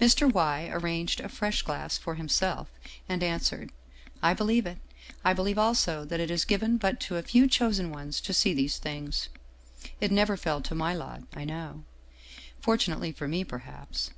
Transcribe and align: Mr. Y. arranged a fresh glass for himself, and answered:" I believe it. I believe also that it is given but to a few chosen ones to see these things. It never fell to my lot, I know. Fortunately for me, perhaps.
Mr. 0.00 0.32
Y. 0.32 0.70
arranged 0.72 1.20
a 1.20 1.28
fresh 1.28 1.60
glass 1.60 1.98
for 1.98 2.14
himself, 2.14 2.68
and 3.10 3.22
answered:" 3.22 3.72
I 4.22 4.32
believe 4.32 4.64
it. 4.64 4.78
I 5.22 5.34
believe 5.34 5.58
also 5.58 6.06
that 6.06 6.18
it 6.18 6.30
is 6.30 6.46
given 6.46 6.78
but 6.78 6.98
to 7.00 7.16
a 7.18 7.22
few 7.22 7.46
chosen 7.46 7.90
ones 7.90 8.22
to 8.22 8.32
see 8.32 8.54
these 8.54 8.78
things. 8.78 9.28
It 10.00 10.10
never 10.12 10.38
fell 10.38 10.62
to 10.62 10.74
my 10.74 10.94
lot, 10.94 11.24
I 11.34 11.44
know. 11.44 11.84
Fortunately 12.58 13.12
for 13.12 13.28
me, 13.28 13.44
perhaps. 13.44 14.12